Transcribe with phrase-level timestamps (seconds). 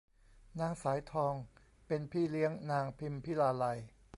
[0.59, 1.33] นางสายทอง
[1.87, 3.79] เป็นพี่เลี้ยงนางพิมพิลาไลย